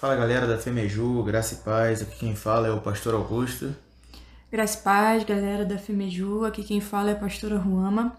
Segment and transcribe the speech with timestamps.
[0.00, 3.74] Fala galera da Femeju, Graça e Paz, aqui quem fala é o Pastor Augusto.
[4.48, 8.16] Graça e Paz, galera da Femeju, aqui quem fala é a Pastora Ruama.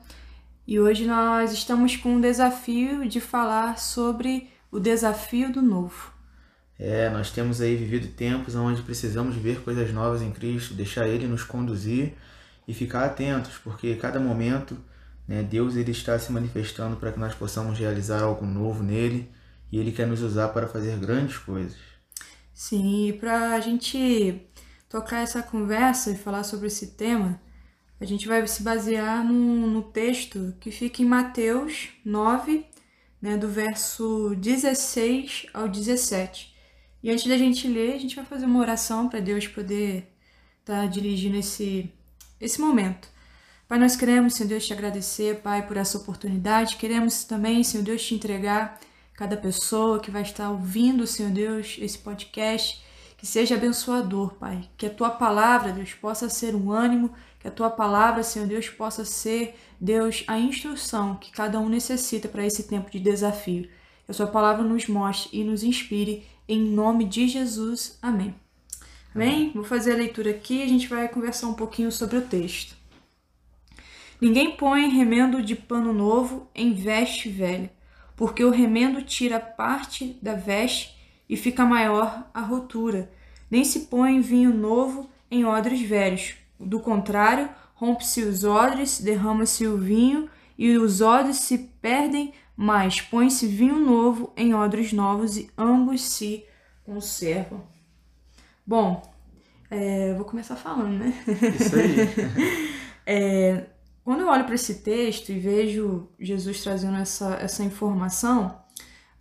[0.67, 6.11] E hoje nós estamos com o desafio de falar sobre o desafio do novo.
[6.77, 11.27] É, nós temos aí vivido tempos onde precisamos ver coisas novas em Cristo, deixar Ele
[11.27, 12.11] nos conduzir
[12.67, 14.77] e ficar atentos, porque cada momento
[15.25, 19.31] né, Deus ele está se manifestando para que nós possamos realizar algo novo nele
[19.71, 21.77] e Ele quer nos usar para fazer grandes coisas.
[22.53, 24.41] Sim, e para a gente
[24.89, 27.39] tocar essa conversa e falar sobre esse tema,
[28.01, 32.65] a gente vai se basear no, no texto que fica em Mateus 9,
[33.21, 36.55] né, do verso 16 ao 17.
[37.03, 40.13] E antes da gente ler, a gente vai fazer uma oração para Deus poder
[40.59, 41.91] estar tá dirigindo esse,
[42.39, 43.07] esse momento.
[43.67, 46.77] Pai, nós queremos, Senhor Deus, te agradecer, Pai, por essa oportunidade.
[46.77, 48.79] Queremos também, Senhor Deus, te entregar
[49.19, 52.81] cada pessoa que vai estar ouvindo, Senhor Deus, esse podcast.
[53.17, 54.63] Que seja abençoador, Pai.
[54.77, 57.11] Que a tua palavra, Deus, possa ser um ânimo.
[57.37, 62.29] Que a tua palavra, Senhor Deus, possa ser, Deus, a instrução que cada um necessita
[62.29, 63.63] para esse tempo de desafio.
[64.05, 67.99] Que a sua palavra nos mostre e nos inspire em nome de Jesus.
[68.01, 68.33] Amém.
[69.13, 69.51] Amém?
[69.53, 72.73] Vou fazer a leitura aqui e a gente vai conversar um pouquinho sobre o texto.
[74.21, 77.69] Ninguém põe remendo de pano novo em veste velha,
[78.19, 80.93] porque o remendo tira parte da veste
[81.29, 83.09] e fica maior a rotura.
[83.49, 86.35] Nem se põe vinho novo em odres velhos.
[86.59, 93.47] Do contrário, rompe-se os odres, derrama-se o vinho e os odres se perdem mas põe-se
[93.47, 96.43] vinho novo em odres novos e ambos se
[96.83, 97.63] conservam.
[98.67, 99.01] Bom,
[99.71, 101.13] é, vou começar falando, né?
[101.57, 102.73] Isso aí.
[103.07, 103.67] é,
[104.09, 108.59] quando eu olho para esse texto e vejo Jesus trazendo essa, essa informação,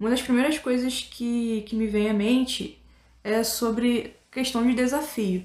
[0.00, 2.82] uma das primeiras coisas que, que me vem à mente
[3.22, 5.44] é sobre questão de desafio.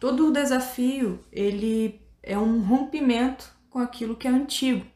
[0.00, 4.86] Todo desafio ele é um rompimento com aquilo que é antigo.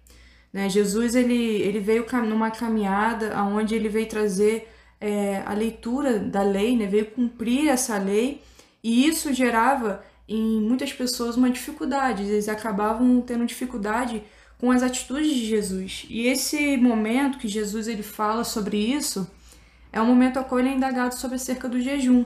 [0.50, 0.70] Né?
[0.70, 6.78] Jesus ele, ele veio numa caminhada onde ele veio trazer é, a leitura da lei,
[6.78, 6.86] né?
[6.86, 8.40] veio cumprir essa lei,
[8.82, 14.22] e isso gerava em muitas pessoas uma dificuldade, eles acabavam tendo dificuldade
[14.58, 16.06] com as atitudes de Jesus.
[16.08, 19.28] E esse momento que Jesus ele fala sobre isso
[19.92, 22.24] é um momento a qual ele é indagado sobre acerca do jejum,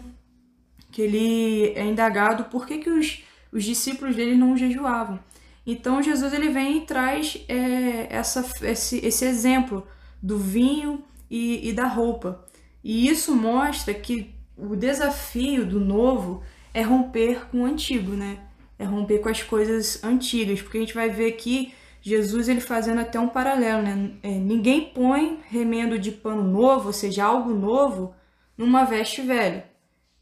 [0.92, 5.18] que ele é indagado por que, que os, os discípulos dele não jejuavam.
[5.66, 9.86] Então Jesus ele vem e traz é, essa, esse, esse exemplo
[10.22, 12.44] do vinho e, e da roupa.
[12.84, 16.42] E isso mostra que o desafio do novo
[16.76, 18.38] é romper com o antigo, né?
[18.78, 21.72] É romper com as coisas antigas, porque a gente vai ver aqui
[22.02, 24.12] Jesus ele fazendo até um paralelo, né?
[24.22, 28.14] É, ninguém põe remendo de pano novo, ou seja, algo novo,
[28.58, 29.70] numa veste velha,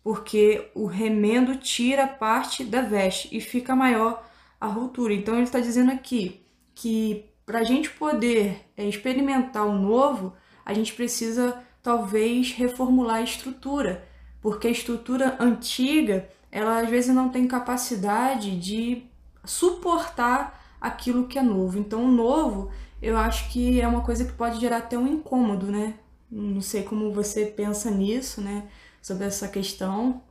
[0.00, 4.24] porque o remendo tira parte da veste e fica maior
[4.60, 5.12] a ruptura.
[5.12, 10.72] Então ele está dizendo aqui que para a gente poder é, experimentar o novo, a
[10.72, 14.06] gente precisa talvez reformular a estrutura,
[14.40, 19.02] porque a estrutura antiga ela às vezes não tem capacidade de
[19.44, 21.76] suportar aquilo que é novo.
[21.76, 22.70] Então o novo
[23.02, 25.94] eu acho que é uma coisa que pode gerar até um incômodo, né?
[26.30, 28.68] Não sei como você pensa nisso, né?
[29.02, 30.22] Sobre essa questão.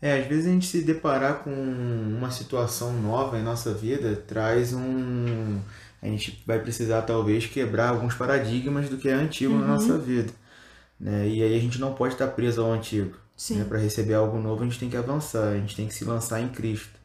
[0.00, 4.74] É, às vezes a gente se deparar com uma situação nova em nossa vida traz
[4.74, 5.58] um.
[6.02, 9.60] A gente vai precisar talvez quebrar alguns paradigmas do que é antigo uhum.
[9.60, 10.30] na nossa vida.
[11.00, 11.26] Né?
[11.28, 13.23] E aí a gente não pode estar preso ao antigo.
[13.50, 13.64] Né?
[13.64, 16.40] Para receber algo novo a gente tem que avançar, a gente tem que se lançar
[16.40, 16.98] em Cristo.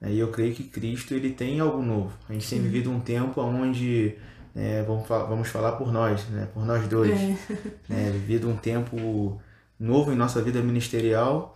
[0.00, 0.12] Né?
[0.12, 2.12] E eu creio que Cristo ele tem algo novo.
[2.28, 2.56] A gente Sim.
[2.56, 4.16] tem vivido um tempo onde
[4.54, 7.18] né, vamos, vamos falar por nós, né, por nós dois.
[7.18, 7.36] É.
[7.88, 9.40] Né, vivido um tempo
[9.78, 11.54] novo em nossa vida ministerial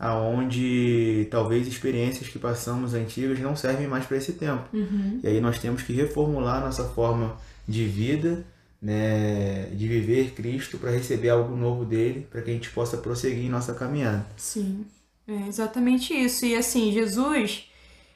[0.00, 4.64] aonde talvez experiências que passamos antigas não servem mais para esse tempo.
[4.72, 5.20] Uhum.
[5.22, 7.36] E aí nós temos que reformular nossa forma
[7.68, 8.42] de vida,
[8.80, 13.44] né, de viver Cristo para receber algo novo dele, para que a gente possa prosseguir
[13.44, 14.26] em nossa caminhada.
[14.36, 14.86] Sim,
[15.26, 16.46] é exatamente isso.
[16.46, 17.68] E assim, Jesus,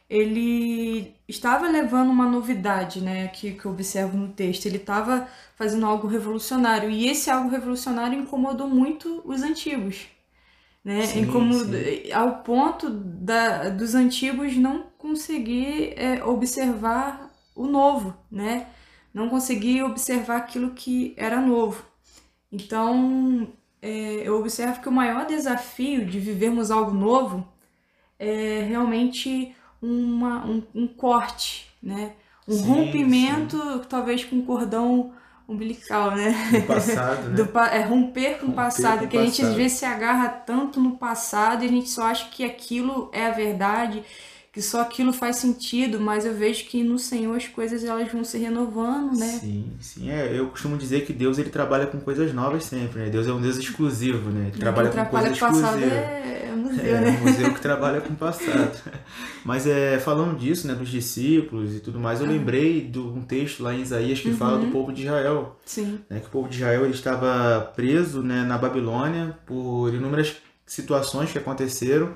[0.09, 4.67] ele estava levando uma novidade, né, que, que eu observo no texto.
[4.67, 6.91] Ele estava fazendo algo revolucionário.
[6.91, 10.07] E esse algo revolucionário incomodou muito os antigos
[10.85, 11.07] né?
[11.07, 12.13] Sim, como sim.
[12.13, 18.67] ao ponto da, dos antigos não conseguir é, observar o novo, né?
[19.15, 21.85] Não conseguir observar aquilo que era novo.
[22.51, 23.49] Então,
[23.81, 27.47] é, eu observo que o maior desafio de vivermos algo novo
[28.19, 32.13] é realmente uma, um, um corte, né?
[32.47, 35.13] Um sim, rompimento, talvez com um cordão
[35.49, 36.33] umbilical, né?
[36.51, 37.37] Do passado, né?
[37.45, 40.81] Do, é romper com o passado, com que a gente às vezes se agarra tanto
[40.81, 44.03] no passado e a gente só acha que aquilo é a verdade,
[44.55, 48.23] que só aquilo faz sentido, mas eu vejo que no Senhor as coisas elas vão
[48.23, 49.27] se renovando, né?
[49.41, 50.09] Sim, sim.
[50.11, 53.11] É, eu costumo dizer que Deus ele trabalha com coisas novas sempre, né?
[53.11, 54.51] Deus é um Deus exclusivo, né?
[54.53, 55.93] Ele trabalha Quem com coisas trabalha com exclusivas.
[55.93, 57.11] é, é museu, É, né?
[57.21, 58.79] um museu que trabalha com o passado.
[59.45, 63.61] Mas é, falando disso, né, dos discípulos e tudo mais, eu lembrei de um texto
[63.63, 64.67] lá em Isaías que fala Uhum.
[64.67, 65.59] do povo de Israel.
[65.67, 70.37] Sim, Né, que o povo de Israel ele estava preso né, na Babilônia por inúmeras
[70.65, 72.15] situações que aconteceram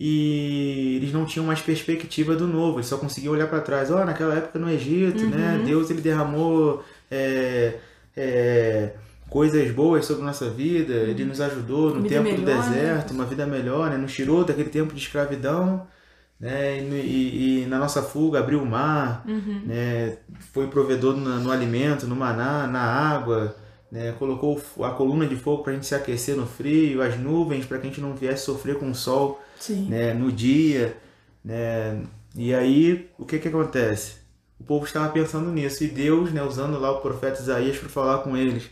[0.00, 3.90] e eles não tinham mais perspectiva do novo, eles só conseguiam olhar para trás.
[3.90, 5.64] Ó, naquela época no Egito, né, Uhum.
[5.64, 7.74] Deus ele derramou é,
[8.16, 8.90] é,
[9.28, 12.70] coisas boas sobre nossa vida, ele nos ajudou no Vida tempo do melhor, né?
[12.76, 15.86] deserto, uma vida melhor, né, nos tirou daquele tempo de escravidão.
[16.40, 19.62] Né, e, e- e na nossa fuga abriu o mar, Uhum.
[19.66, 20.16] né,
[20.52, 23.54] foi provedor no, no alimento, no maná, na água,
[23.94, 27.64] né, colocou a coluna de fogo para a gente se aquecer no frio, as nuvens
[27.64, 29.40] para que a gente não viesse sofrer com o sol
[29.88, 30.96] né, no dia.
[31.44, 32.02] Né,
[32.34, 34.16] e aí, o que, que acontece?
[34.58, 38.18] O povo estava pensando nisso e Deus, né, usando lá o profeta Isaías para falar
[38.24, 38.64] com eles: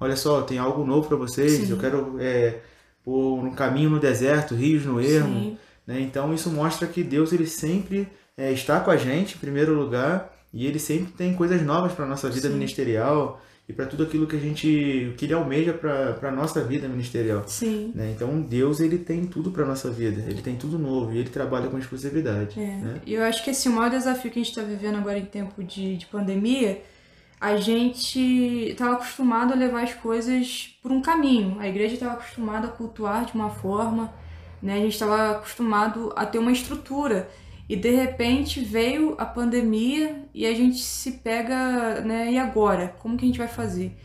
[0.00, 1.70] Olha só, tem algo novo para vocês, Sim.
[1.70, 2.60] eu quero é,
[3.04, 5.58] pôr um caminho no deserto, rios no ermo.
[5.86, 6.00] Né?
[6.00, 10.34] Então isso mostra que Deus ele sempre é, está com a gente em primeiro lugar
[10.54, 12.54] e ele sempre tem coisas novas para nossa vida Sim.
[12.54, 16.88] ministerial e para tudo aquilo que a gente que ele almeja para a nossa vida
[16.88, 17.44] ministerial.
[17.46, 17.92] Sim.
[17.94, 18.12] Né?
[18.16, 21.68] Então Deus ele tem tudo para nossa vida, ele tem tudo novo e ele trabalha
[21.68, 22.58] com exclusividade.
[22.58, 22.66] É.
[22.66, 23.00] Né?
[23.06, 25.24] E eu acho que assim, o maior desafio que a gente está vivendo agora em
[25.24, 26.82] tempo de, de pandemia,
[27.40, 28.18] a gente
[28.70, 31.56] estava acostumado a levar as coisas por um caminho.
[31.60, 34.12] A igreja estava acostumada a cultuar de uma forma,
[34.60, 34.74] né?
[34.74, 37.30] A gente estava acostumado a ter uma estrutura.
[37.70, 42.32] E de repente veio a pandemia e a gente se pega, né?
[42.32, 42.96] E agora?
[42.98, 43.96] Como que a gente vai fazer?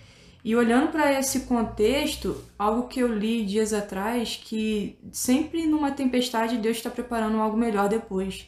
[0.44, 6.60] E olhando para esse contexto, algo que eu li dias atrás, que sempre numa tempestade
[6.60, 8.48] Deus está preparando algo melhor depois.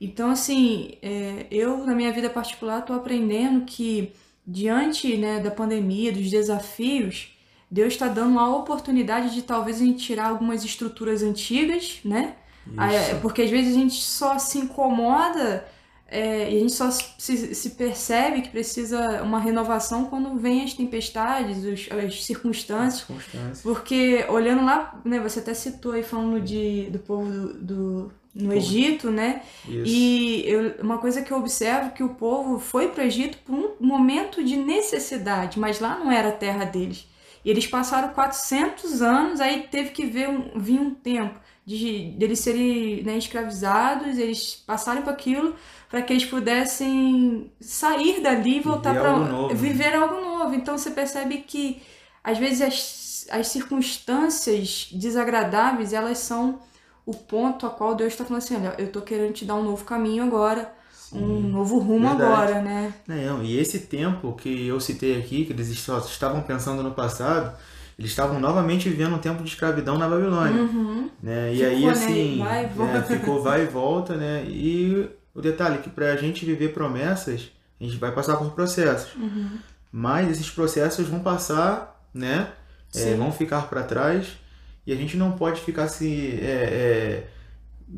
[0.00, 4.14] Então, assim, é, eu na minha vida particular estou aprendendo que
[4.46, 7.36] diante né, da pandemia, dos desafios,
[7.70, 12.34] Deus está dando a oportunidade de talvez a gente tirar algumas estruturas antigas, né?
[12.76, 15.66] É, Porque às vezes a gente só se incomoda
[16.10, 20.72] é, e a gente só se, se percebe que precisa uma renovação quando vem as
[20.72, 23.06] tempestades, os- as circunstâncias.
[23.06, 23.60] Circunstâncias.
[23.62, 28.52] Porque olhando lá, né, você até citou aí falando de, do povo do, do- no
[28.54, 29.42] Egito, né?
[29.68, 29.82] Isso.
[29.86, 33.54] E eu- uma coisa que eu observo que o povo foi para o Egito por
[33.54, 37.06] um momento de necessidade, mas lá não era a terra deles.
[37.44, 41.38] E eles passaram 400 anos, aí teve que ver um, vir um tempo
[41.68, 45.54] de, de eles serem né, escravizados, eles passarem por aquilo
[45.90, 49.54] para que eles pudessem sair dali e voltar para né?
[49.54, 50.54] viver algo novo.
[50.54, 51.82] Então você percebe que
[52.24, 56.58] às vezes as, as circunstâncias desagradáveis elas são
[57.04, 59.62] o ponto a qual Deus está falando assim, olha, eu tô querendo te dar um
[59.62, 60.72] novo caminho agora,
[61.12, 62.32] um novo rumo verdade.
[62.32, 62.94] agora, né?
[63.06, 67.54] Não, e esse tempo que eu citei aqui, que eles estavam pensando no passado,
[67.98, 70.62] eles estavam novamente vivendo um tempo de escravidão na Babilônia.
[70.62, 71.10] Uhum.
[71.20, 71.52] né?
[71.52, 71.90] E Ficou, aí né?
[71.90, 73.02] assim, Vai e é, volta.
[73.02, 74.44] ficou vai e volta, né?
[74.46, 77.50] E o detalhe é que para a gente viver promessas,
[77.80, 79.14] a gente vai passar por processos.
[79.16, 79.58] Uhum.
[79.90, 82.52] Mas esses processos vão passar, né?
[82.94, 84.38] É, vão ficar para trás
[84.86, 87.26] e a gente não pode ficar se é, é,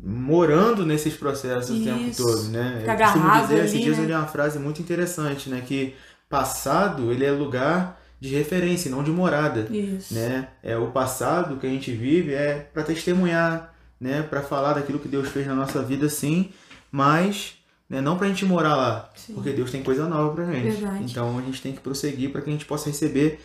[0.03, 2.23] morando nesses processos o tempo Isso.
[2.23, 2.77] todo, né?
[2.79, 4.03] Ficar eu costumo dizer, ali, esses dias né?
[4.03, 5.63] eu li uma frase muito interessante, né?
[5.65, 5.95] Que
[6.27, 10.13] passado ele é lugar de referência, e não de morada Isso.
[10.13, 10.47] né?
[10.61, 14.21] É o passado que a gente vive é para testemunhar, né?
[14.21, 16.51] Para falar daquilo que Deus fez na nossa vida, sim,
[16.91, 17.55] mas
[17.89, 19.33] né, não para a gente morar lá, Sim.
[19.33, 20.75] porque Deus tem coisa nova para gente.
[20.77, 21.03] Verdade.
[21.03, 23.39] Então a gente tem que prosseguir para que a gente possa receber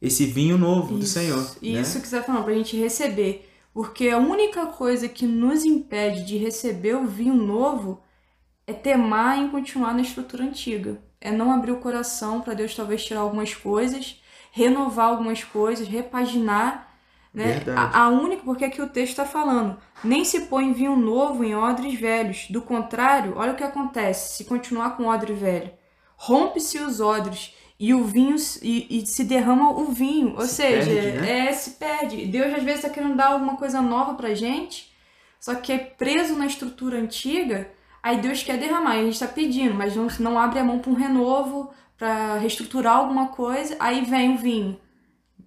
[0.00, 1.12] esse vinho novo do Isso.
[1.14, 1.80] Senhor, E né?
[1.82, 3.50] isso que você tá falando, pra gente receber.
[3.74, 8.00] Porque a única coisa que nos impede de receber o vinho novo
[8.66, 10.98] é temar em continuar na estrutura antiga.
[11.20, 14.19] É não abrir o coração para Deus talvez tirar algumas coisas,
[14.50, 16.88] renovar algumas coisas, repaginar.
[17.32, 17.62] Né?
[17.76, 21.54] A, a única, porque aqui o texto está falando, nem se põe vinho novo em
[21.54, 22.46] odres velhos.
[22.50, 25.70] Do contrário, olha o que acontece se continuar com odre velho.
[26.16, 30.34] Rompe-se os odres e o vinho e, e se derrama o vinho.
[30.36, 31.46] Ou Se seja, perde, né?
[31.46, 32.26] é, se perde.
[32.26, 34.92] Deus às vezes está querendo dar alguma coisa nova pra gente,
[35.40, 37.70] só que é preso na estrutura antiga,
[38.02, 40.78] aí Deus quer derramar, e a gente está pedindo, mas não, não abre a mão
[40.78, 44.78] para um renovo, para reestruturar alguma coisa, aí vem o vinho.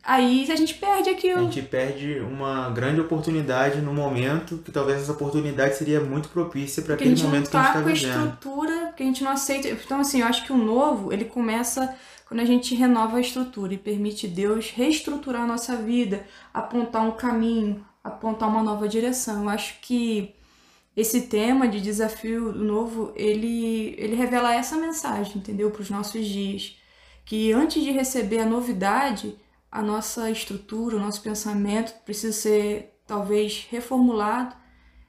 [0.06, 1.40] Aí a gente perde A aquilo.
[1.52, 6.94] gente perde uma grande oportunidade no momento que talvez essa oportunidade seria muito propícia para
[6.94, 8.34] a aquele momento que a gente tá está com a vivendo.
[8.34, 9.70] estrutura porque a gente não aceita.
[9.70, 11.96] Então, assim, eu acho que o novo, ele começa
[12.28, 17.12] quando a gente renova a estrutura e permite Deus reestruturar a nossa vida, apontar um
[17.12, 19.44] caminho, apontar uma nova direção.
[19.44, 20.36] Eu acho que
[20.96, 25.72] esse tema de desafio novo, ele, ele revela essa mensagem, entendeu?
[25.72, 26.78] Para os nossos dias.
[27.26, 29.36] Que antes de receber a novidade,
[29.72, 34.56] a nossa estrutura, o nosso pensamento precisa ser talvez reformulado,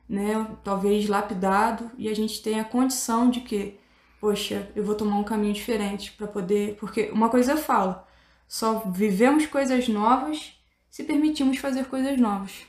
[0.08, 0.46] né?
[0.64, 3.78] talvez lapidado, e a gente tenha a condição de que,
[4.20, 6.76] poxa, eu vou tomar um caminho diferente para poder.
[6.76, 7.96] Porque uma coisa eu falo,
[8.48, 10.54] só vivemos coisas novas
[10.88, 12.62] se permitimos fazer coisas novas.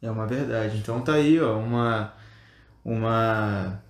[0.00, 0.78] É uma verdade.
[0.78, 2.14] Então tá aí, ó, uma
[2.86, 3.82] uma,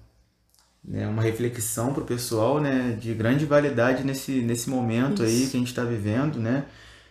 [0.82, 5.24] né, uma reflexão para o pessoal né, de grande validade nesse, nesse momento Isso.
[5.24, 6.64] aí que a gente está vivendo, né?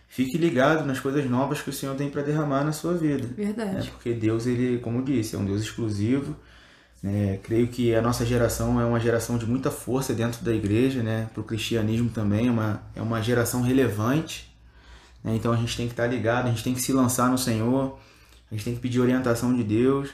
[0.08, 3.28] Fique ligado nas coisas novas que o Senhor tem para derramar na sua vida.
[3.36, 3.74] Verdade.
[3.74, 3.86] Né?
[3.92, 6.34] Porque Deus, ele, como disse, é um Deus exclusivo.
[7.02, 7.38] Né?
[7.42, 11.28] Creio que a nossa geração é uma geração de muita força dentro da igreja, né?
[11.34, 14.56] Para o cristianismo também é uma, é uma geração relevante.
[15.22, 15.34] Né?
[15.34, 17.36] Então a gente tem que estar tá ligado, a gente tem que se lançar no
[17.36, 17.98] Senhor,
[18.50, 20.10] a gente tem que pedir orientação de Deus.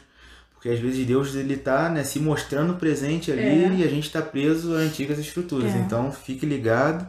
[0.63, 3.75] Porque às vezes Deus ele tá né, se mostrando presente ali é.
[3.79, 5.75] e a gente está preso a antigas estruturas.
[5.75, 5.79] É.
[5.79, 7.05] Então fique ligado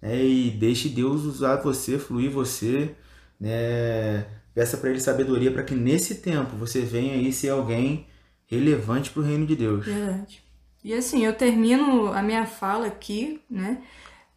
[0.00, 2.92] né, e deixe Deus usar você, fluir você.
[3.38, 8.08] Né, peça para Ele sabedoria para que nesse tempo você venha aí ser alguém
[8.46, 9.86] relevante para o reino de Deus.
[9.86, 10.42] Verdade.
[10.82, 13.80] E assim, eu termino a minha fala aqui, né?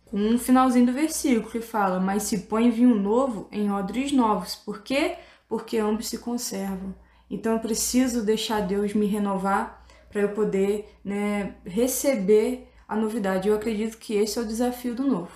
[0.06, 4.56] Com um finalzinho do versículo que fala: Mas se põe vinho novo em odres novos.
[4.56, 5.16] Por quê?
[5.50, 6.94] Porque ambos se conservam.
[7.30, 13.50] Então eu preciso deixar Deus me renovar para eu poder né, receber a novidade.
[13.50, 15.32] Eu acredito que esse é o desafio do novo.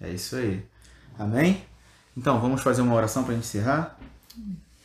[0.00, 0.64] É isso aí.
[1.18, 1.62] Amém?
[2.16, 3.98] Então vamos fazer uma oração para encerrar?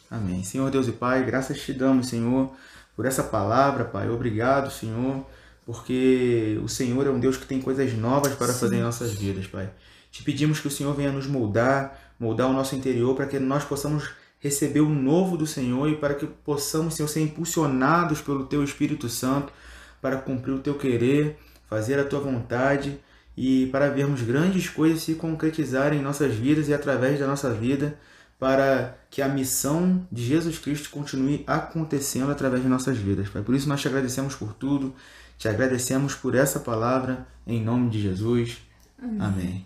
[0.09, 0.43] Amém.
[0.43, 2.51] Senhor Deus e Pai, graças te damos, Senhor,
[2.95, 4.09] por essa palavra, Pai.
[4.09, 5.25] Obrigado, Senhor,
[5.65, 8.59] porque o Senhor é um Deus que tem coisas novas para Sim.
[8.59, 9.69] fazer em nossas vidas, Pai.
[10.11, 13.65] Te pedimos que o Senhor venha nos moldar, moldar o nosso interior para que nós
[13.65, 14.09] possamos
[14.47, 19.07] receber o novo do Senhor e para que possamos, Senhor, ser impulsionados pelo Teu Espírito
[19.07, 19.53] Santo
[20.01, 21.37] para cumprir o Teu querer,
[21.69, 22.99] fazer a Tua vontade
[23.35, 27.97] e para vermos grandes coisas se concretizarem em nossas vidas e através da nossa vida
[28.39, 33.29] para que a missão de Jesus Cristo continue acontecendo através de nossas vidas.
[33.29, 33.41] Pai.
[33.41, 34.93] Por isso nós te agradecemos por tudo,
[35.37, 38.57] te agradecemos por essa palavra, em nome de Jesus.
[38.99, 39.17] Amém.
[39.19, 39.65] Amém.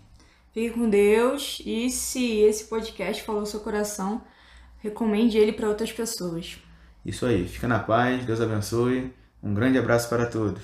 [0.52, 4.22] Fique com Deus e se esse podcast falou seu coração,
[4.82, 6.58] recomende ele para outras pessoas.
[7.06, 9.12] Isso aí, fica na paz, Deus abençoe.
[9.42, 10.62] Um grande abraço para todos.